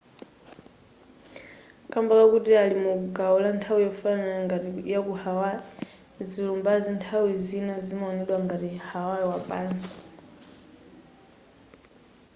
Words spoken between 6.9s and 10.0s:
nthawi zina zimaonedwa ngati hawaii wapansi